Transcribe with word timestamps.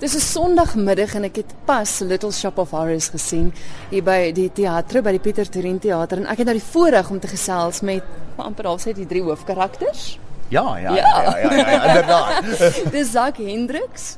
Dis 0.00 0.14
'n 0.14 0.20
Sondagmiddag 0.20 1.14
en 1.14 1.24
ek 1.24 1.36
het 1.36 1.54
pas 1.64 1.98
Little 2.00 2.32
Shop 2.32 2.58
of 2.58 2.70
Horrors 2.70 3.08
gesien 3.08 3.52
hier 3.90 4.02
by 4.02 4.32
die 4.32 4.50
teater 4.52 5.02
by 5.02 5.10
die 5.10 5.18
Pieter 5.20 5.48
Torin 5.48 5.78
teater 5.78 6.18
en 6.18 6.26
ek 6.26 6.38
het 6.38 6.46
nou 6.46 6.56
die 6.58 6.66
voorreg 6.72 7.10
om 7.10 7.20
te 7.20 7.28
gesels 7.28 7.80
met 7.80 8.02
amper 8.36 8.64
half 8.66 8.80
sê 8.82 8.92
die 8.94 9.06
drie 9.06 9.22
hoofkarakters. 9.22 10.18
Ja, 10.50 10.76
ja, 10.78 10.94
Ja. 10.94 10.96
ja, 10.96 11.22
ja, 11.22 11.38
ja, 11.38 11.56
ja, 11.56 11.70
ja 11.70 11.84
inderdaad. 11.84 12.44
Dis 12.92 13.10
Zak 13.12 13.36
Hendricks, 13.38 14.16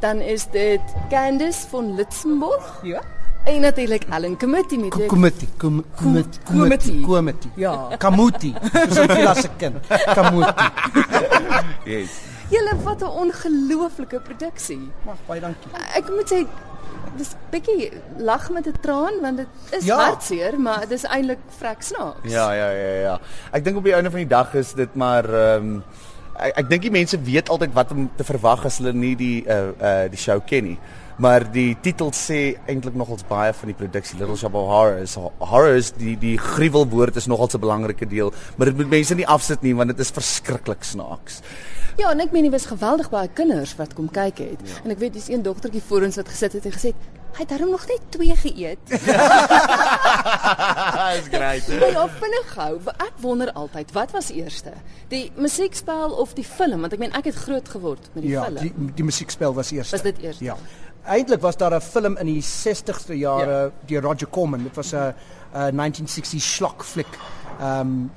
dan 0.00 0.20
is 0.20 0.46
dit 0.52 0.80
Candice 1.10 1.66
von 1.68 1.94
Litzenborg 1.96 2.80
Ja. 2.82 3.00
en 3.44 3.60
natuurlik 3.60 4.04
Ellen 4.10 4.38
Committee 4.38 4.78
met 4.78 4.90
kom 4.90 5.06
komiti, 5.06 5.48
Komiti. 5.56 7.02
komiti. 7.02 7.50
Ja. 7.56 7.88
Kamuti. 7.98 8.54
Dis 8.88 8.98
'n 8.98 9.06
klas 9.06 9.40
se 9.40 9.48
kind. 9.58 9.76
Kamuti. 10.14 10.52
Yes. 11.84 12.10
Julle 12.50 12.74
wat 12.84 13.00
'n 13.02 13.10
ongelooflike 13.22 14.20
produksie. 14.20 14.90
Mag 15.04 15.16
baie 15.26 15.40
dankie. 15.40 15.70
Ek 15.94 16.08
moet 16.08 16.28
sê 16.32 16.46
dis 17.16 17.34
bietjie 17.50 17.90
lag 18.18 18.50
met 18.50 18.66
'n 18.66 18.74
traan 18.80 19.20
want 19.20 19.36
dit 19.36 19.46
is 19.70 19.84
Ja. 19.84 19.96
hartseer, 19.96 20.60
maar 20.60 20.88
dis 20.88 21.04
eintlik 21.04 21.38
vrek 21.58 21.82
snaaks. 21.82 22.30
Ja, 22.30 22.52
ja, 22.52 22.70
ja, 22.70 22.92
ja. 23.00 23.20
Ek 23.52 23.64
dink 23.64 23.76
op 23.76 23.84
die 23.84 23.94
einde 23.94 24.10
van 24.10 24.18
die 24.18 24.28
dag 24.28 24.54
is 24.54 24.72
dit 24.72 24.94
maar 24.94 25.24
ehm 25.24 25.64
um, 25.64 25.84
ek, 26.38 26.52
ek 26.58 26.68
dink 26.70 26.82
die 26.82 26.90
mense 26.90 27.20
weet 27.20 27.48
altyd 27.48 27.72
wat 27.72 27.90
om 27.90 28.10
te 28.16 28.24
verwag 28.24 28.64
as 28.64 28.78
hulle 28.78 28.92
nie 28.92 29.16
die 29.16 29.44
uh 29.48 29.68
uh 29.80 30.08
die 30.10 30.18
show 30.18 30.40
ken 30.46 30.64
nie. 30.64 30.78
Maar 31.16 31.46
die 31.52 31.76
titel 31.80 32.10
sê 32.12 32.56
eintlik 32.68 32.94
nogals 32.94 33.24
baie 33.28 33.52
van 33.56 33.66
die 33.70 33.76
produksie 33.78 34.18
Little 34.18 34.36
Shop 34.36 34.54
of 34.54 34.66
Horrors. 34.68 35.14
Horrors 35.38 35.92
die 35.96 36.16
die 36.20 36.36
gruwelwoord 36.38 37.16
is 37.16 37.26
nogals 37.26 37.54
'n 37.56 37.60
belangrike 37.60 38.06
deel, 38.06 38.32
maar 38.56 38.66
dit 38.66 38.76
moet 38.76 38.88
mense 38.88 39.14
nie 39.14 39.26
afsit 39.26 39.62
nie 39.62 39.74
want 39.74 39.88
dit 39.88 39.98
is 39.98 40.10
verskriklik 40.10 40.84
snaaks. 40.84 41.40
Ja, 41.96 42.10
en 42.10 42.20
ek 42.20 42.32
meen 42.32 42.42
dit 42.42 42.52
was 42.52 42.66
geweldig 42.66 43.08
baie 43.10 43.28
kinders 43.32 43.76
wat 43.76 43.94
kom 43.94 44.10
kyk 44.10 44.38
het. 44.38 44.60
Ja. 44.64 44.80
En 44.84 44.90
ek 44.90 44.98
weet 44.98 45.12
dis 45.12 45.28
een 45.28 45.42
dogtertjie 45.42 45.82
voor 45.88 46.02
ons 46.02 46.16
wat 46.16 46.28
gesit 46.28 46.52
het 46.52 46.64
en 46.66 46.72
gesê 46.72 46.86
het, 46.92 46.94
hy 47.36 47.40
het 47.44 47.48
darm 47.48 47.70
nog 47.70 47.86
net 47.88 48.00
2 48.10 48.36
geëet. 48.36 48.78
Dis 51.16 51.28
great. 51.30 51.68
Maar 51.80 51.90
ja, 51.90 52.08
vinnig 52.08 52.46
gou. 52.52 52.78
Ek 52.96 53.12
wonder 53.20 53.52
altyd, 53.52 53.92
wat 53.92 54.10
was 54.10 54.30
eerste? 54.30 54.72
Die 55.08 55.32
musiekspel 55.36 56.10
of 56.10 56.32
die 56.34 56.44
film? 56.44 56.80
Want 56.80 56.92
ek 56.92 56.98
meen 56.98 57.12
ek 57.12 57.24
het 57.24 57.34
groot 57.34 57.68
geword 57.68 58.08
met 58.12 58.22
die 58.22 58.32
Ja, 58.32 58.44
film. 58.44 58.56
die 58.60 58.72
die 58.94 59.04
musiekspel 59.04 59.54
was 59.54 59.70
eers. 59.72 59.90
Was 59.90 60.02
dit 60.02 60.18
eers? 60.22 60.38
Ja. 60.38 60.56
Eintlik 61.06 61.40
was 61.40 61.56
daar 61.56 61.74
'n 61.74 61.80
film 61.80 62.16
in 62.16 62.26
die 62.26 62.42
60ste 62.42 63.14
jare 63.18 63.50
Ja. 63.50 63.62
ja. 63.62 63.70
deur 63.86 64.02
Roger 64.02 64.28
Corman. 64.28 64.62
Dit 64.62 64.74
was 64.74 64.92
'n 64.92 65.14
'n 65.54 65.74
1960s 65.74 66.54
schlock 66.54 66.84
flick. 66.84 67.18
Um 67.60 68.10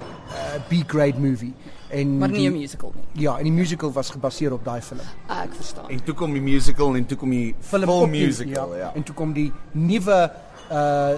B-grade 0.68 1.20
movie. 1.20 1.54
En 1.90 2.18
maar 2.18 2.30
nie 2.30 2.50
'n 2.50 2.52
musical 2.54 2.94
nie. 2.96 3.22
Ja, 3.24 3.38
en 3.38 3.44
die 3.44 3.52
musical 3.52 3.92
was 3.92 4.10
gebaseer 4.10 4.54
op 4.54 4.64
daai 4.66 4.82
film. 4.82 5.00
Ah, 5.28 5.42
ek 5.44 5.54
verstaan. 5.54 5.90
En 5.90 6.04
toe 6.04 6.14
kom 6.14 6.34
die 6.34 6.42
musical 6.42 6.96
en 6.96 7.06
toe 7.06 7.18
kom 7.18 7.30
die 7.30 7.56
Film 7.60 7.84
full 7.84 8.02
op 8.04 8.12
die- 8.12 8.26
musical, 8.26 8.76
ja. 8.76 8.92
En 8.96 9.04
toe 9.04 9.16
kom 9.16 9.34
die 9.34 9.52
nuwe 9.72 10.32
uh 10.72 11.10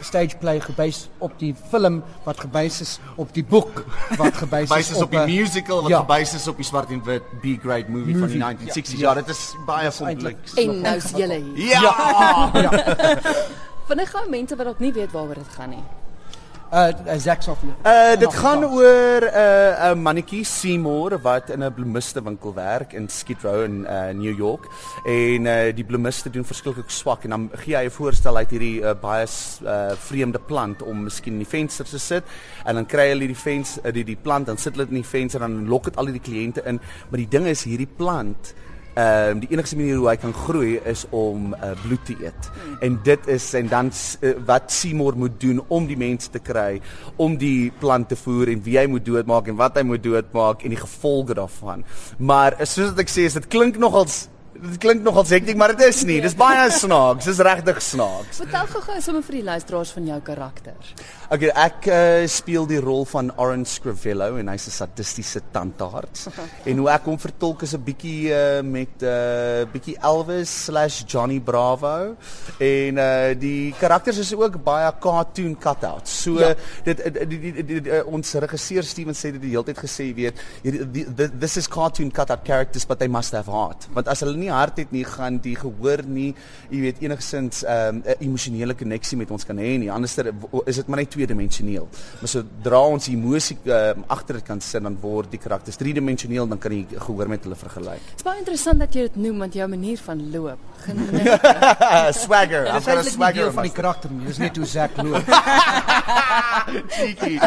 stage 0.00 0.36
play 0.38 0.60
gebase 0.60 1.06
op 1.18 1.32
die 1.38 1.54
film 1.70 2.02
wat 2.24 2.40
gebase 2.40 2.82
is 2.82 2.98
op 3.16 3.34
die 3.34 3.44
boek 3.44 3.84
wat 4.16 4.36
gebase 4.42 4.62
is 4.62 4.68
Basis 4.68 5.02
op 5.02 5.10
die 5.10 5.18
een- 5.20 5.26
musical 5.40 5.80
wat 5.82 5.90
Ja. 5.90 5.98
gebaseer 5.98 6.38
is 6.38 6.48
op 6.48 6.56
die 6.56 6.64
swart 6.64 6.90
en 6.90 7.02
wit 7.04 7.22
B-grade 7.40 7.84
movie, 7.88 8.18
van 8.18 8.28
die 8.28 8.38
Movie, 8.38 8.56
1960s. 8.56 8.92
ja. 8.98 9.08
Ja, 9.08 9.14
dit 9.14 9.28
is 9.28 9.54
baie 9.66 9.90
eintlik- 9.90 10.36
complex. 10.36 10.54
En 10.54 10.80
nou 10.80 10.96
is 10.96 11.10
julle 11.16 11.42
hier. 11.54 11.80
Ja. 11.80 12.50
Vinnig 13.90 14.10
gou 14.10 14.28
mense 14.30 14.56
wat 14.56 14.66
dalk 14.66 14.78
nie 14.78 14.92
weet 14.92 15.12
waaroor 15.12 15.34
dit 15.34 15.48
gaan 15.56 15.70
nie. 15.70 15.82
Uh, 16.72 16.92
uh 17.06 17.18
Zack 17.18 17.42
Sofia. 17.42 17.74
Uh 17.82 18.14
dit 18.14 18.34
gaan 18.34 18.64
oor 18.64 19.24
'n 19.26 19.34
uh, 19.34 19.90
'n 19.90 20.02
mannetjie 20.02 20.44
Seymour 20.44 21.18
wat 21.22 21.50
in 21.50 21.64
'n 21.64 21.74
bloemiste 21.74 22.22
winkel 22.22 22.54
werk 22.54 22.92
in 22.92 23.08
Skid 23.08 23.42
Row 23.42 23.62
in 23.62 23.86
uh, 23.90 24.14
New 24.14 24.36
York. 24.36 24.70
En 25.04 25.44
uh, 25.44 25.74
die 25.74 25.84
bloemiste 25.84 26.30
doen 26.30 26.44
verskriklik 26.44 26.90
swak. 26.90 27.24
En 27.24 27.30
dan 27.30 27.50
gee 27.52 27.76
hy 27.76 27.84
'n 27.84 27.90
voorstel 27.90 28.36
uit 28.36 28.50
hierdie 28.50 28.80
uh, 28.80 28.94
baie 29.00 29.26
uh, 29.64 29.90
vreemde 29.98 30.38
plant 30.38 30.82
om 30.82 31.02
miskien 31.02 31.32
in 31.32 31.38
die 31.38 31.48
venster 31.58 31.84
te 31.84 31.98
sit. 31.98 32.24
En 32.64 32.74
dan 32.74 32.86
kry 32.86 33.08
hulle 33.08 33.26
die 33.26 33.36
venster 33.36 33.86
uh, 33.86 33.92
die 33.92 34.04
die 34.04 34.18
plant 34.22 34.46
dan 34.46 34.56
sit 34.56 34.72
hulle 34.72 34.86
dit 34.86 34.94
in 34.94 35.02
die 35.02 35.10
venster 35.10 35.42
en 35.42 35.50
dan 35.50 35.68
lok 35.68 35.84
dit 35.84 35.96
al 35.96 36.04
die 36.06 36.20
kliënte 36.20 36.62
in. 36.64 36.80
Maar 37.08 37.18
die 37.18 37.28
ding 37.28 37.46
is 37.46 37.64
hierdie 37.64 37.90
plant 37.96 38.54
Ehm 38.94 39.36
um, 39.36 39.40
die 39.40 39.48
enigste 39.52 39.76
manier 39.78 40.00
hoe 40.00 40.08
hy 40.08 40.16
kan 40.18 40.32
groei 40.34 40.80
is 40.90 41.04
om 41.14 41.52
uh, 41.54 41.70
bloed 41.84 42.02
te 42.08 42.16
eet. 42.18 42.48
En 42.82 42.96
dit 43.06 43.28
is 43.30 43.46
en 43.54 43.68
dan 43.70 43.92
uh, 43.92 44.32
wat 44.46 44.72
Seymour 44.72 45.16
moet 45.16 45.36
doen 45.40 45.60
om 45.68 45.86
die 45.86 45.96
mense 45.96 46.30
te 46.30 46.42
kry 46.42 46.80
om 47.16 47.36
die 47.38 47.70
plant 47.78 48.08
te 48.10 48.18
voer 48.18 48.50
en 48.50 48.64
wie 48.66 48.78
hy 48.78 48.86
moet 48.90 49.06
doodmaak 49.06 49.48
en 49.48 49.56
wat 49.60 49.78
hy 49.78 49.86
moet 49.86 50.02
doodmaak 50.02 50.64
en 50.66 50.74
die 50.74 50.80
gevolge 50.82 51.38
daarvan. 51.38 51.84
Maar 52.18 52.58
soos 52.64 52.90
wat 52.90 53.04
ek 53.06 53.14
sê, 53.14 53.28
dit 53.30 53.48
klink 53.52 53.78
nogals 53.78 54.24
dit 54.52 54.78
klink 54.82 55.02
nogals 55.02 55.30
hektiek, 55.30 55.56
maar 55.56 55.76
dit 55.76 55.86
is 55.88 56.02
nie. 56.04 56.20
Dis 56.20 56.34
baie 56.34 56.66
snaaks. 56.82 57.24
Dis 57.24 57.38
regtig 57.38 57.80
snaaks. 57.82 58.40
Vertel 58.42 58.66
gou-gou 58.66 59.00
sommer 59.00 59.22
vir 59.22 59.38
die 59.40 59.44
luisteraars 59.46 59.92
van 59.96 60.06
jou 60.06 60.20
karakter. 60.20 60.74
Okay, 61.30 61.50
ek 61.54 61.86
uh, 61.86 62.26
speel 62.26 62.66
die 62.66 62.80
rol 62.82 63.04
van 63.06 63.30
Orange 63.38 63.70
Scrivello 63.70 64.36
en 64.40 64.48
hy's 64.50 64.66
'n 64.66 64.74
sadistiese 64.74 65.40
tandarts. 65.54 66.26
en 66.68 66.78
hoe 66.82 66.88
ek 66.90 67.04
hom 67.06 67.18
vertolk 67.18 67.62
is 67.62 67.74
'n 67.74 67.82
bietjie 67.86 68.32
uh, 68.34 68.62
met 68.66 69.02
'n 69.02 69.06
uh, 69.06 69.66
bietjie 69.72 69.96
Elvis/Johnny 70.02 71.40
Bravo. 71.40 72.16
En 72.58 72.98
uh 72.98 73.34
die 73.40 73.72
karakters 73.78 74.18
is 74.18 74.34
ook 74.34 74.58
baie 74.64 74.90
cartoon 75.00 75.56
cutouts. 75.58 76.22
So 76.22 76.38
Ja. 76.40 76.54
dit 76.84 76.96
die, 77.14 77.26
die, 77.26 77.38
die, 77.40 77.64
die, 77.64 77.80
die, 77.80 78.04
ons 78.06 78.34
regisseur 78.34 78.82
Steven 78.82 79.14
sê 79.14 79.30
dit 79.32 79.40
die 79.40 79.50
hele 79.50 79.64
tyd 79.64 79.78
gesê, 79.78 80.08
jy 80.10 80.14
weet, 80.14 81.40
this 81.40 81.56
is 81.56 81.68
cartoon 81.68 82.10
cutout 82.10 82.44
characters 82.44 82.84
but 82.86 82.98
they 82.98 83.08
must 83.08 83.32
have 83.32 83.46
heart. 83.50 83.86
Want 83.94 84.08
as 84.08 84.20
hulle 84.20 84.36
nie 84.36 84.49
hart 84.52 84.80
het 84.82 84.92
nie, 84.92 85.04
gaan 85.04 85.38
die 85.42 85.56
gehoor 85.58 86.02
nie, 86.06 86.34
jy 86.70 86.80
weet, 86.86 87.02
enigsins 87.04 87.64
'n 87.64 88.00
um, 88.00 88.02
emosionele 88.18 88.74
koneksie 88.74 89.18
met 89.18 89.30
ons 89.30 89.44
kan 89.44 89.56
hê 89.56 89.78
nie. 89.78 89.90
Anderster 89.90 90.32
is 90.66 90.76
dit 90.76 90.86
maar 90.86 90.98
net 90.98 91.10
tweedimensioneel. 91.10 91.88
Maar 92.20 92.28
sodra 92.28 92.80
ons 92.80 93.04
die 93.04 93.16
emosie 93.16 93.58
um, 93.64 94.04
agter 94.08 94.34
dit 94.34 94.44
kan 94.44 94.60
sit, 94.60 94.82
dan 94.82 94.96
word 95.00 95.30
die 95.30 95.40
karakters 95.40 95.76
driedimensioneel, 95.76 96.48
dan 96.48 96.58
kan 96.58 96.72
jy 96.72 96.86
gehoor 96.98 97.28
met 97.28 97.44
hulle 97.44 97.56
vergelyk. 97.56 98.02
Dit 98.10 98.22
is 98.22 98.26
baie 98.26 98.38
interessant 98.38 98.78
dat 98.78 98.94
jy 98.94 99.08
dit 99.08 99.16
noem 99.16 99.38
want 99.38 99.54
jou 99.54 99.68
manier 99.68 99.98
van 99.98 100.30
loop. 100.30 100.58
Swagger. 102.12 102.66
I've 102.66 102.84
got 102.84 102.98
a 102.98 103.02
nie 103.02 103.10
swagger. 103.10 103.46
in 103.46 103.52
van 103.52 103.62
die 103.62 103.72
karakter 103.72 104.10
nie. 104.10 104.26
Dis 104.26 104.38
net 104.38 104.56
hoe 104.56 104.66
Zack 104.66 104.96
loop. 104.96 105.24
Cheeky. 106.96 107.38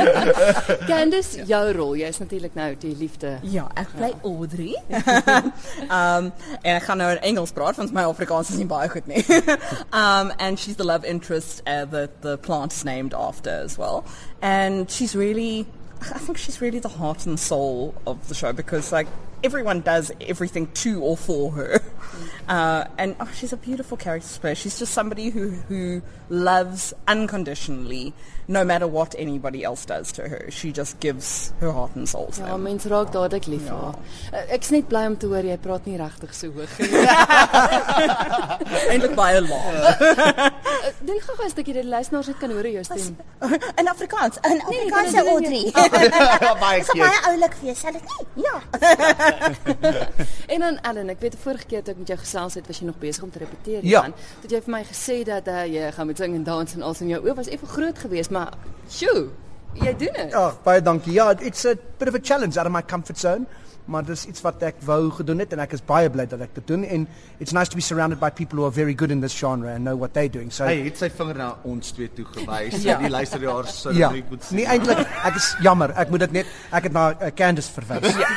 Candice, 0.88 1.46
jou 1.50 1.64
rol, 1.74 1.96
jy 1.98 2.12
is 2.14 2.20
natuurlik 2.22 2.56
nou 2.58 2.70
die 2.80 2.94
liefde. 3.00 3.38
Ja, 3.50 3.66
ek 3.80 3.94
bly 3.98 4.12
Audrey. 4.24 4.76
um 6.00 6.30
en 6.62 6.76
ek 6.76 6.83
gaan 6.84 6.98
nou 7.02 7.10
in 7.12 7.22
Engels 7.22 7.52
praat 7.52 7.78
want 7.78 7.94
my 7.94 8.04
Afrikaans 8.08 8.50
is 8.52 8.60
nie 8.60 8.68
baie 8.70 8.90
goed 8.90 9.08
nie. 9.08 9.24
um 10.04 10.32
and 10.38 10.60
she's 10.60 10.76
the 10.76 10.88
love 10.88 11.06
interest 11.06 11.62
uh, 11.66 11.86
that 11.86 12.22
the 12.22 12.38
plant 12.38 12.74
is 12.74 12.84
named 12.84 13.14
after 13.14 13.50
as 13.64 13.78
well. 13.78 14.04
And 14.42 14.92
she's 14.92 15.16
really 15.16 15.66
I 16.02 16.20
think 16.20 16.38
she's 16.38 16.60
really 16.62 16.80
the 16.80 16.90
heart 16.90 17.26
and 17.26 17.40
soul 17.40 17.96
of 18.06 18.28
the 18.28 18.36
show 18.36 18.52
because 18.54 18.92
like 18.92 19.08
everyone 19.44 19.82
does 19.82 20.12
everything 20.22 20.68
to 20.84 21.02
or 21.02 21.18
for 21.18 21.52
her. 21.52 21.82
Uh, 22.48 22.84
and 22.98 23.16
oh, 23.22 23.28
she's 23.34 23.54
a 23.54 23.58
beautiful 23.58 23.96
character 23.98 24.28
to 24.28 24.40
play. 24.40 24.54
She's 24.54 24.78
just 24.78 24.94
somebody 24.94 25.30
who 25.30 25.52
who 25.70 26.02
loves 26.30 26.94
unconditionally, 27.08 28.14
no 28.50 28.64
matter 28.66 28.86
what 28.86 29.16
anybody 29.18 29.64
else 29.64 29.86
does 29.86 30.12
to 30.12 30.28
her. 30.28 30.52
She 30.52 30.72
just 30.74 31.00
gives 31.00 31.54
her 31.62 31.72
heart 31.72 31.96
and 31.96 32.08
soul 32.08 32.28
to 32.36 32.42
Ja, 32.42 32.48
them. 32.52 32.64
mense 32.64 32.86
raak 32.92 33.12
dadelik 33.14 33.48
lief 33.48 33.62
vir 33.62 33.72
haar. 33.80 33.96
Eh, 34.34 34.54
Ek's 34.58 34.72
net 34.72 34.90
bly 34.90 35.06
om 35.08 35.16
te 35.18 35.28
hoor 35.32 35.42
jy 35.44 35.58
praat 35.58 35.86
nie 35.88 35.98
regtig 35.98 36.34
so 36.36 36.52
hoog 36.52 36.70
nie. 36.80 36.90
Eintlik 38.92 39.16
baie 39.16 39.40
laag. 39.42 40.02
Eh, 40.04 40.92
Doen 41.08 41.20
gou-gou 41.24 41.46
'n 41.46 41.50
stukkie 41.50 41.74
dat 41.74 41.84
die 41.84 41.92
luisteraars 41.92 42.28
net 42.28 42.38
kan 42.38 42.52
hoor 42.52 42.64
hoe 42.68 42.72
jou 42.72 42.84
stem. 42.84 43.18
In 43.80 43.88
Afrikaans, 43.88 44.38
in 44.44 44.62
Nee, 44.70 44.92
Afrikaans 44.92 45.12
dit 45.12 45.20
se 45.20 45.24
doen 45.30 45.42
nie. 45.50 45.72
Audrey. 45.74 46.10
Baie 46.60 46.80
Dis 46.80 46.88
'n 46.88 46.92
cute. 46.92 47.08
baie 47.08 47.20
oulik 47.32 47.54
wees, 47.62 47.80
sal 47.80 47.92
dit 47.92 48.02
nie? 48.04 48.44
Ja. 48.44 48.62
En 50.54 50.60
dan 50.60 50.78
Ellen, 50.82 51.10
ek 51.10 51.22
weet 51.24 51.36
vorige 51.44 51.66
keer 51.70 51.84
toe 51.84 51.94
ek 51.94 52.00
met 52.04 52.08
jou 52.14 52.20
gesels 52.20 52.54
het, 52.60 52.68
was 52.68 52.80
jy 52.80 52.86
nog 52.90 53.00
besig 53.02 53.24
om 53.24 53.32
te 53.32 53.40
repeteer 53.44 53.80
Ja. 53.82 54.04
hiervan. 54.04 54.14
Toe 54.42 54.52
jy 54.56 54.62
vir 54.68 54.74
my 54.76 54.84
gesê 54.90 55.18
dat 55.28 55.48
uh, 55.48 55.64
jy 55.66 55.92
gaan 55.96 56.08
met 56.12 56.18
sing 56.22 56.36
en 56.36 56.44
dans 56.44 56.76
en 56.78 56.82
alles 56.82 57.02
in 57.02 57.12
jou 57.16 57.22
oë 57.26 57.36
was 57.42 57.48
effe 57.52 57.66
groot 57.74 58.00
geweest, 58.06 58.32
maar 58.32 58.54
sjoe, 58.90 59.28
jy 59.74 59.96
doen 59.98 60.14
dit. 60.22 60.32
Ja, 60.32 60.54
baie 60.64 60.82
dankie. 60.82 61.14
Ja, 61.18 61.32
it's 61.40 61.66
a 61.66 61.76
bit 62.00 62.08
of 62.08 62.16
a 62.16 62.22
challenge 62.22 62.58
out 62.60 62.68
of 62.68 62.74
my 62.74 62.82
comfort 62.84 63.18
zone. 63.20 63.46
Maar 63.86 64.06
dis 64.08 64.22
iets 64.30 64.40
wat 64.42 64.62
ek 64.64 64.78
wou 64.88 65.10
gedoen 65.12 65.42
het 65.44 65.52
en 65.52 65.60
ek 65.60 65.74
is 65.76 65.82
baie 65.84 66.08
bly 66.10 66.24
dat 66.32 66.40
ek 66.46 66.54
dit 66.56 66.68
doen 66.72 66.86
en 66.88 67.02
it's 67.44 67.52
nice 67.52 67.68
to 67.68 67.76
be 67.76 67.84
surrounded 67.84 68.16
by 68.22 68.30
people 68.32 68.62
who 68.62 68.64
are 68.70 68.72
very 68.72 68.94
good 68.96 69.12
in 69.12 69.20
this 69.20 69.34
genre 69.36 69.74
and 69.74 69.84
know 69.84 69.98
what 70.00 70.14
they're 70.16 70.32
doing. 70.32 70.54
So 70.56 70.64
Hy 70.64 70.86
het 70.86 70.98
sy 71.02 71.10
vinger 71.12 71.36
na 71.36 71.50
ons 71.68 71.92
twee 71.92 72.08
toe 72.16 72.24
gewys. 72.32 72.78
Ja. 72.80 72.94
Ja. 72.94 72.98
Die 73.04 73.10
luisteraars 73.12 73.82
sou 73.82 73.92
ja. 73.98 74.08
dit 74.16 74.24
goed 74.30 74.44
sien. 74.48 74.62
Nee 74.62 74.70
eintlik 74.72 75.04
ek 75.28 75.36
is 75.36 75.50
jammer. 75.66 75.92
Ek 76.00 76.10
moet 76.16 76.24
dit 76.30 76.32
net 76.40 76.54
ek 76.72 76.88
het 76.88 76.96
na 76.96 77.10
uh, 77.12 77.34
Candice 77.36 77.76
verwys. 77.76 78.16
Ja. 78.24 78.32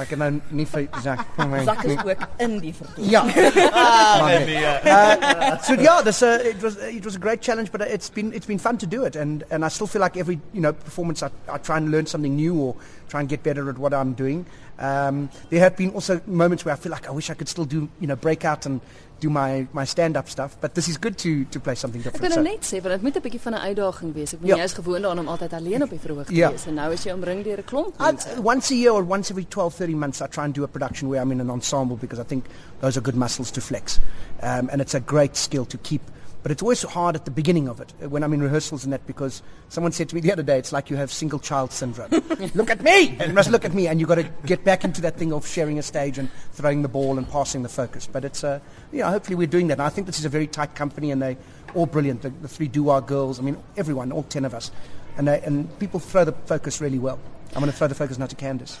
Ek 0.00 0.14
het 0.14 0.20
nou 0.20 0.30
nie 0.56 0.66
vir 0.66 0.86
Zak. 1.02 1.24
Zak 1.64 1.82
is 1.84 1.98
ook 1.98 2.24
in 2.38 2.58
die 2.62 2.72
vertoon. 2.74 3.08
Ja. 3.10 3.24
Ah, 3.72 4.26
nee. 4.26 4.44
nee. 4.44 4.64
Uh, 4.84 5.58
so 5.62 5.74
yeah, 5.74 6.02
this 6.02 6.22
uh, 6.22 6.38
it 6.44 6.62
was 6.62 6.76
it 6.76 7.04
was 7.04 7.16
a 7.16 7.18
great 7.18 7.42
challenge, 7.42 7.70
but 7.72 7.80
it's 7.82 8.10
been 8.10 8.32
it's 8.32 8.46
been 8.46 8.58
fun 8.58 8.78
to 8.78 8.86
do 8.86 9.04
it, 9.04 9.16
and 9.16 9.44
and 9.50 9.64
I 9.64 9.68
still 9.68 9.86
feel 9.86 10.00
like 10.00 10.16
every 10.16 10.40
you 10.52 10.60
know 10.60 10.72
performance 10.72 11.22
I, 11.22 11.30
I 11.48 11.58
try 11.58 11.76
and 11.76 11.90
learn 11.90 12.06
something 12.06 12.36
new 12.36 12.56
or 12.58 12.76
try 13.08 13.20
and 13.20 13.28
get 13.28 13.42
better 13.42 13.68
at 13.68 13.78
what 13.78 13.92
I'm 13.92 14.14
doing. 14.14 14.46
Um, 14.78 15.28
there 15.50 15.60
have 15.60 15.76
been 15.76 15.90
also 15.90 16.20
moments 16.26 16.64
where 16.64 16.74
I 16.74 16.78
feel 16.78 16.92
like 16.92 17.06
I 17.06 17.12
wish 17.12 17.30
I 17.30 17.34
could 17.34 17.48
still 17.48 17.66
do 17.66 17.88
you 18.00 18.06
know 18.06 18.16
break 18.16 18.44
out 18.44 18.66
and 18.66 18.80
do 19.20 19.30
my 19.30 19.66
my 19.72 19.84
stand 19.84 20.16
up 20.16 20.28
stuff, 20.28 20.56
but 20.60 20.74
this 20.74 20.88
is 20.88 20.96
good 20.98 21.16
to 21.18 21.44
to 21.50 21.60
play 21.60 21.74
something 21.74 22.00
Ek 22.04 22.12
different. 22.12 22.34
kan 22.34 22.42
nou 22.44 22.50
So- 22.50 22.56
net 22.56 22.64
sê 22.64 22.82
want 22.82 22.94
dit 22.94 23.02
moet 23.02 23.16
'n 23.16 23.20
bietjie 23.22 23.40
van 23.40 23.52
'n 23.54 23.58
uitdaging 23.68 24.14
wees. 24.14 24.32
Ek 24.34 24.40
ben 24.40 24.48
Ja. 24.48 24.56
jy's 24.56 24.72
gewoond 24.72 25.02
daaraan 25.02 25.18
om 25.18 25.28
altyd 25.28 25.52
alleen 25.52 25.82
op 25.82 25.90
die 25.90 25.98
verhoog 26.00 26.26
te 26.26 26.34
Ja. 26.34 26.50
wees 26.50 26.66
en 26.66 26.74
nou 26.74 26.92
is 26.92 27.04
jy 27.04 27.12
omring 27.12 27.44
deur 27.44 27.58
'n 27.58 27.64
klomp 27.64 27.98
mense. 27.98 28.28
once 28.42 28.70
a 28.72 28.76
year 28.76 28.92
or 28.92 29.04
once 29.04 29.30
every 29.30 29.44
12, 29.48 29.74
13 29.76 29.98
months, 29.98 30.20
I 30.20 30.26
try 30.28 30.44
and 30.44 30.54
do 30.54 30.62
a 30.64 30.68
production 30.68 31.08
where 31.08 31.20
I'm 31.22 31.30
in 31.32 31.40
an 31.40 31.50
ensemble 31.50 31.96
because 31.96 32.18
I 32.20 32.24
think 32.26 32.44
those 32.80 32.96
are 32.98 33.02
good 33.02 33.16
muscles 33.16 33.50
to 33.50 33.60
flex. 33.60 33.98
Um, 34.42 34.68
and 34.70 34.80
it's 34.80 34.94
a 34.94 35.00
great 35.00 35.36
skill 35.36 35.64
to 35.66 35.78
keep. 35.78 36.00
But 36.42 36.52
it's 36.52 36.62
always 36.62 36.82
hard 36.82 37.16
at 37.16 37.24
the 37.24 37.30
beginning 37.30 37.68
of 37.68 37.80
it 37.80 37.92
uh, 38.02 38.08
when 38.08 38.22
I'm 38.22 38.32
in 38.32 38.42
rehearsals 38.42 38.84
and 38.84 38.92
that 38.92 39.06
because 39.06 39.42
someone 39.68 39.92
said 39.92 40.08
to 40.08 40.14
me 40.14 40.20
the 40.20 40.32
other 40.32 40.42
day, 40.42 40.58
it's 40.58 40.72
like 40.72 40.88
you 40.88 40.96
have 40.96 41.12
single 41.12 41.38
child 41.38 41.70
syndrome. 41.72 42.10
look 42.54 42.70
at 42.70 42.82
me! 42.82 43.16
You 43.26 43.32
must 43.32 43.50
look 43.50 43.64
at 43.64 43.74
me. 43.74 43.86
And 43.88 44.00
you've 44.00 44.08
got 44.08 44.14
to 44.16 44.24
get 44.46 44.64
back 44.64 44.84
into 44.84 45.00
that 45.02 45.16
thing 45.16 45.32
of 45.32 45.46
sharing 45.46 45.78
a 45.78 45.82
stage 45.82 46.16
and 46.18 46.30
throwing 46.52 46.82
the 46.82 46.88
ball 46.88 47.18
and 47.18 47.28
passing 47.28 47.62
the 47.62 47.68
focus. 47.68 48.08
But 48.10 48.24
it's, 48.24 48.42
uh, 48.42 48.60
you 48.92 49.00
know, 49.00 49.08
hopefully 49.08 49.36
we're 49.36 49.46
doing 49.46 49.66
that. 49.68 49.74
And 49.74 49.82
I 49.82 49.90
think 49.90 50.06
this 50.06 50.18
is 50.18 50.24
a 50.24 50.30
very 50.30 50.46
tight 50.46 50.74
company 50.74 51.10
and 51.10 51.20
they 51.20 51.36
all 51.74 51.86
brilliant. 51.86 52.22
The, 52.22 52.30
the 52.30 52.48
three 52.48 52.68
Dua 52.68 53.02
girls, 53.02 53.38
I 53.38 53.42
mean, 53.42 53.58
everyone, 53.76 54.10
all 54.12 54.22
10 54.22 54.44
of 54.44 54.54
us. 54.54 54.70
And, 55.18 55.28
they, 55.28 55.40
and 55.42 55.78
people 55.78 56.00
throw 56.00 56.24
the 56.24 56.32
focus 56.32 56.80
really 56.80 56.98
well. 56.98 57.18
I'm 57.54 57.60
going 57.60 57.70
to 57.70 57.76
throw 57.76 57.88
the 57.88 57.94
focus 57.96 58.16
now 58.16 58.26
to 58.26 58.36
Candice. 58.36 58.76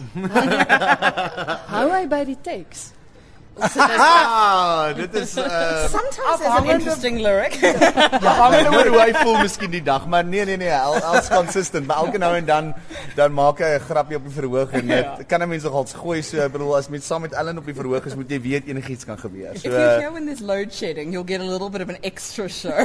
Hy 1.66 2.06
by 2.06 2.24
die 2.24 2.36
teks? 2.36 2.92
Ah, 4.00 4.94
dit 4.96 5.14
is 5.14 5.36
uh 5.36 5.88
Sometimes 5.96 6.38
there's 6.40 6.58
an 6.60 6.70
interesting 6.70 7.18
lyric. 7.20 7.54
afhangende 8.30 8.70
oor 8.76 8.88
hoe 8.92 9.00
hy 9.00 9.12
voel 9.18 9.38
miskien 9.42 9.70
die 9.74 9.82
dag, 9.84 10.06
maar 10.06 10.24
nee 10.24 10.44
nee 10.48 10.56
nee, 10.56 10.72
al 10.72 10.96
als 11.12 11.28
consistent, 11.28 11.86
maar 11.86 11.96
elke 12.04 12.18
nou 12.22 12.32
en 12.36 12.46
dan 12.48 12.74
dan 13.16 13.32
maak 13.36 13.58
hy 13.60 13.70
'n 13.76 13.84
grapjie 13.88 14.16
op 14.16 14.24
die 14.28 14.34
verhoog 14.34 14.70
en 14.80 14.86
dit 14.86 15.26
kan 15.26 15.42
'n 15.42 15.48
mens 15.48 15.64
nogal 15.68 15.86
gooi 16.02 16.22
so, 16.22 16.38
ek 16.40 16.52
bedoel 16.52 16.76
as 16.76 16.88
met 16.88 17.04
saam 17.04 17.20
met 17.26 17.32
Ellen 17.32 17.58
op 17.58 17.64
die 17.66 17.74
verhoog 17.74 18.06
is, 18.06 18.14
moet 18.14 18.30
jy 18.30 18.40
weet 18.40 18.66
enigiets 18.66 19.04
kan 19.04 19.18
gebeur. 19.18 19.54
If 19.54 19.60
So 19.62 19.68
you're 19.68 20.00
here 20.00 20.12
when 20.12 20.24
there's 20.26 20.40
load 20.40 20.72
shedding, 20.72 21.12
you'll 21.12 21.26
get 21.26 21.40
a 21.40 21.44
little 21.44 21.70
bit 21.70 21.82
of 21.82 21.88
an 21.88 21.98
extra 22.02 22.48
show. 22.48 22.84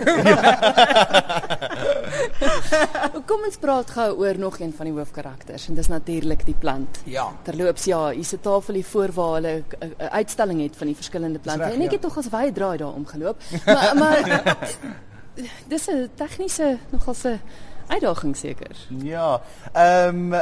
Kom 3.25 3.43
ons 3.47 3.57
praat 3.57 3.89
gou 3.95 4.09
oor 4.21 4.37
nog 4.39 4.59
een 4.59 4.73
van 4.77 4.85
die 4.89 4.93
hoofkarakters 4.95 5.67
en 5.69 5.75
dis 5.75 5.87
natuurlik 5.87 6.45
die 6.45 6.55
plant. 6.59 6.99
Ja. 7.05 7.27
Terloops 7.43 7.85
ja, 7.89 8.09
hier's 8.09 8.33
'n 8.33 8.41
tafel 8.41 8.73
hier 8.73 8.85
voor 8.85 9.11
waar 9.13 9.33
hulle 9.33 9.63
'n 9.79 9.93
'n 9.99 10.09
uitstalling 10.11 10.61
het 10.67 10.77
van 10.77 10.87
die 10.87 10.95
verskillende 10.95 11.39
plante. 11.39 11.63
reg, 11.63 11.73
en 11.73 11.81
ek 11.81 11.91
ja. 11.91 11.97
het 11.97 12.01
tog 12.01 12.17
as 12.17 12.29
baie 12.29 12.51
draai 12.51 12.77
daar 12.77 12.93
omgeloop. 12.93 13.41
Maar 13.65 13.95
maar 14.01 14.67
dis 15.71 15.87
'n 15.87 16.09
tegniese 16.15 16.77
nogal 16.89 17.15
'n 17.23 17.39
uitdaging 17.87 18.35
seker. 18.37 18.77
Ja, 19.03 19.41
ehm 19.73 20.33
um, 20.33 20.33
uh, 20.33 20.39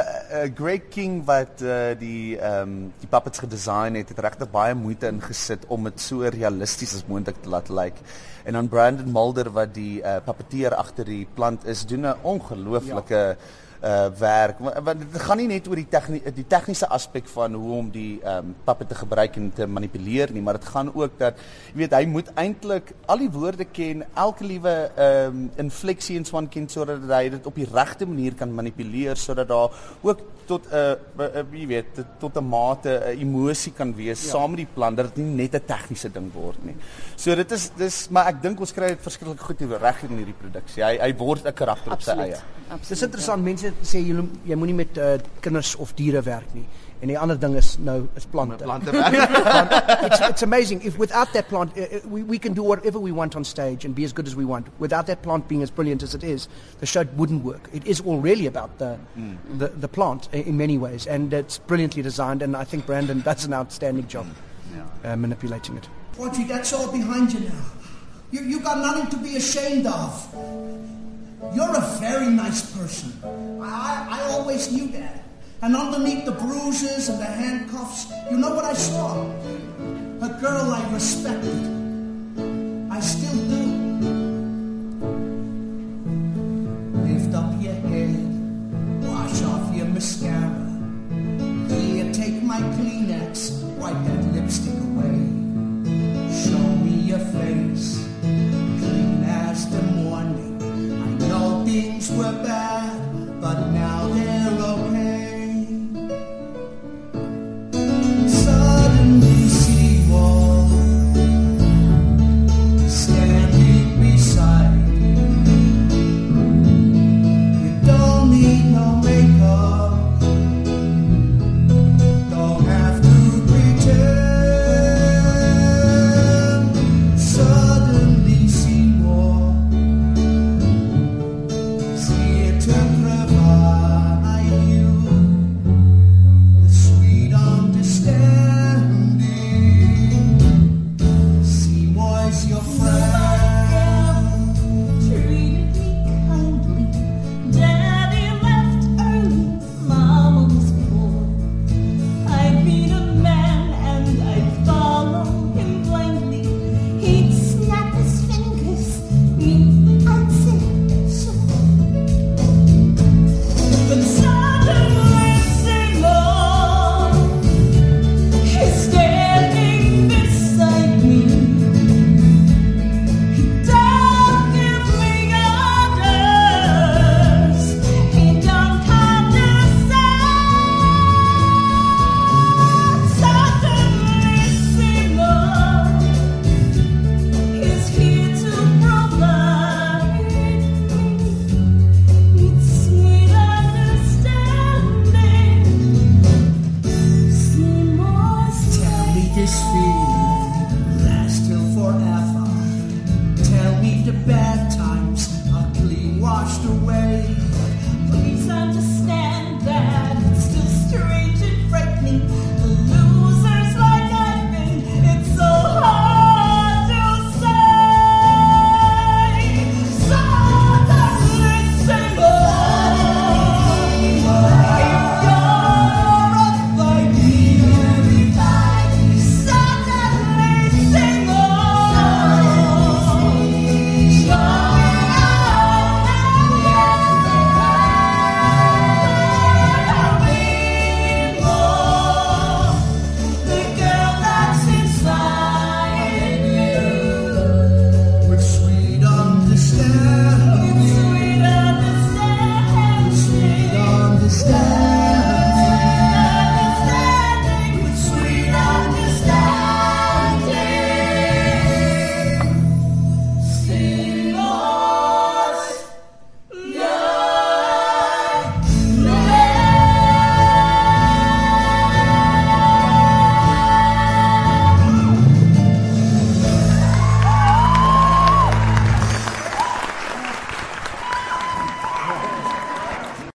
Greg 0.54 0.88
King 0.88 1.24
wat 1.24 1.62
uh, 1.62 1.92
die 1.98 2.38
ehm 2.38 2.68
um, 2.68 2.92
die 2.98 3.08
puppets 3.08 3.38
gedesign 3.38 3.98
het, 4.00 4.08
het 4.08 4.18
regtig 4.18 4.50
baie 4.50 4.74
moeite 4.74 5.10
ingesit 5.12 5.66
om 5.66 5.84
dit 5.84 6.00
so 6.00 6.20
realisties 6.20 6.94
as 6.94 7.06
moontlik 7.06 7.42
te 7.42 7.48
laat 7.48 7.68
lyk. 7.68 8.00
En 8.44 8.52
dan 8.52 8.68
Brandon 8.68 9.12
Mulder 9.12 9.50
wat 9.50 9.74
die 9.74 10.00
uh, 10.00 10.16
puppeteer 10.24 10.74
agter 10.74 11.04
die 11.04 11.26
plant 11.34 11.66
is, 11.66 11.86
doen 11.86 12.06
'n 12.06 12.16
ongelooflike 12.22 13.14
ja. 13.14 13.36
Uh 13.84 14.08
werk 14.18 14.58
Wa- 14.64 14.74
want 14.82 15.00
dit 15.12 15.22
gaan 15.22 15.40
nie 15.42 15.48
net 15.50 15.68
oor 15.68 15.80
die 15.80 15.88
tegni 15.90 16.20
die 16.34 16.46
tegniese 16.48 16.88
aspek 16.88 17.28
van 17.34 17.54
hoe 17.54 17.78
om 17.78 17.90
die 17.94 18.20
ehm 18.22 18.50
um, 18.50 18.54
puppet 18.64 18.88
te 18.88 18.98
gebruik 19.02 19.36
en 19.40 19.50
te 19.52 19.66
manipuleer 19.66 20.32
nie 20.32 20.42
maar 20.42 20.58
dit 20.58 20.68
gaan 20.74 20.92
ook 20.94 21.18
dat 21.18 21.40
jy 21.72 21.78
weet 21.82 21.96
hy 21.98 22.04
moet 22.06 22.30
eintlik 22.34 22.94
al 23.06 23.24
die 23.24 23.30
woorde 23.30 23.64
ken 23.64 24.06
elke 24.26 24.44
liewe 24.44 24.74
ehm 24.96 25.42
um, 25.42 25.50
infleksie 25.66 26.16
en 26.18 26.24
swan 26.24 26.48
ken 26.48 26.68
sodat 26.68 27.04
hy 27.16 27.28
dit 27.36 27.46
op 27.46 27.60
die 27.60 27.68
regte 27.72 28.06
manier 28.06 28.34
kan 28.34 28.54
manipuleer 28.54 29.16
sodat 29.16 29.48
daar 29.48 29.70
ook 30.02 30.24
tot 30.46 30.66
'n 30.70 30.74
uh, 30.76 31.24
uh, 31.24 31.44
jy 31.52 31.66
weet 31.66 32.04
tot- 32.18 32.36
'n 32.36 32.48
mate 32.48 32.90
'n 32.90 33.18
emosie 33.18 33.72
kan 33.72 33.94
wees 33.94 34.22
ja. 34.24 34.30
saam 34.30 34.50
met 34.50 34.56
die 34.64 34.72
plan 34.74 34.94
dat 34.94 35.14
dit 35.14 35.24
nie 35.24 35.34
net 35.34 35.54
'n 35.54 35.64
tegniese 35.66 36.12
ding 36.12 36.32
word 36.32 36.64
nie. 36.64 36.76
So 37.16 37.34
dit 37.34 37.52
is 37.52 37.70
dis 37.76 38.08
maar 38.10 38.26
ek 38.26 38.42
dink 38.42 38.60
ons 38.60 38.72
kry 38.72 38.88
dit 38.88 39.00
verskriklik 39.00 39.40
goed 39.40 39.60
reg 39.60 40.02
in 40.02 40.16
hierdie 40.16 40.40
produksie. 40.40 40.82
Hy 40.84 40.98
hy 40.98 41.14
word 41.16 41.46
'n 41.46 41.52
karakter 41.52 41.92
op 41.92 42.02
sy 42.02 42.10
eie. 42.10 42.38
Absoluut. 42.68 42.88
Dis 42.88 43.02
interessant 43.02 43.42
mense 43.42 43.72
sê 43.82 44.00
jy 44.00 44.14
jy 44.46 44.56
moenie 44.56 44.74
met 44.74 44.98
uh, 44.98 45.18
kinders 45.40 45.74
of 45.76 45.94
diere 45.98 46.22
werk 46.22 46.54
nie. 46.54 46.64
En 47.02 47.10
die 47.10 47.18
ander 47.18 47.36
ding 47.36 47.56
is 47.58 47.74
nou 47.84 48.06
is 48.16 48.24
plante. 48.24 48.56
Plante 48.64 48.90
it's, 50.06 50.20
it's 50.20 50.42
amazing 50.42 50.80
if 50.82 50.96
without 50.98 51.32
that 51.34 51.48
plant 51.48 51.76
uh, 51.76 51.82
uh, 51.82 52.00
we, 52.08 52.22
we 52.22 52.38
can 52.38 52.54
do 52.54 52.62
whatever 52.62 52.98
we 52.98 53.12
want 53.12 53.36
on 53.36 53.44
stage 53.44 53.84
and 53.84 53.94
be 53.94 54.04
as 54.04 54.12
good 54.12 54.26
as 54.26 54.36
we 54.36 54.44
want. 54.44 54.68
Without 54.78 55.06
that 55.06 55.22
plant 55.22 55.48
being 55.48 55.62
as 55.62 55.70
brilliant 55.70 56.02
as 56.02 56.14
it 56.14 56.24
is, 56.24 56.48
the 56.80 56.86
show 56.86 57.04
wouldn't 57.16 57.44
work. 57.44 57.68
It 57.72 57.86
is 57.86 58.00
all 58.00 58.20
really 58.20 58.46
about 58.46 58.78
the 58.78 58.96
the, 59.58 59.68
the 59.68 59.88
plant 59.88 60.28
in 60.32 60.56
many 60.56 60.78
ways 60.78 61.06
and 61.06 61.32
it's 61.32 61.58
brilliantly 61.58 62.02
designed 62.02 62.42
and 62.42 62.56
I 62.56 62.64
think 62.64 62.86
Brandon 62.86 63.20
does 63.20 63.44
an 63.44 63.52
outstanding 63.52 64.06
job 64.06 64.26
uh, 65.04 65.16
manipulating 65.16 65.76
it. 65.76 65.88
Audrey, 66.18 66.44
that's 66.44 66.72
all 66.72 66.90
behind 66.92 67.32
you 67.32 67.40
now. 67.40 67.64
You, 68.30 68.40
you 68.42 68.60
got 68.60 68.78
nothing 68.78 69.10
to 69.10 69.16
be 69.16 69.36
ashamed 69.36 69.86
of. 69.86 70.93
You're 71.52 71.76
a 71.76 71.98
very 72.00 72.28
nice 72.30 72.62
person. 72.76 73.12
I, 73.62 74.06
I, 74.10 74.22
always 74.32 74.72
knew 74.72 74.88
that. 74.88 75.24
And 75.62 75.76
underneath 75.76 76.24
the 76.24 76.32
bruises 76.32 77.08
and 77.08 77.20
the 77.20 77.26
handcuffs, 77.26 78.06
you 78.30 78.36
know 78.36 78.54
what 78.54 78.64
I 78.64 78.74
saw? 78.74 79.22
A 80.22 80.28
girl 80.40 80.72
I 80.72 80.92
respected. 80.92 81.60
I 82.90 83.00
still 83.00 83.36
do. 83.48 83.64
Lift 87.04 87.34
up 87.34 87.62
your 87.62 87.74
head, 87.74 89.04
wash 89.04 89.42
off 89.42 89.74
your 89.74 89.86
mascara. 89.86 90.64
Here, 91.68 92.12
take 92.12 92.42
my 92.42 92.60
Kleenex, 92.76 93.62
wipe 93.78 93.94
that 94.06 94.24
lipstick 94.32 94.74
away. 94.74 95.16
Show 96.44 96.68
me 96.84 96.90
your 97.10 97.18
face, 97.18 98.03